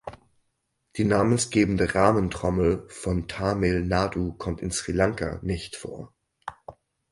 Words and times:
Die 0.97 1.03
namensgebende 1.03 1.93
Rahmentrommel 1.93 2.87
von 2.89 3.27
Tamil 3.27 3.85
Nadu 3.85 4.33
kommt 4.33 4.59
in 4.61 4.71
Sri 4.71 4.93
Lanka 4.93 5.37
nicht 5.43 5.75
vor. 5.75 6.11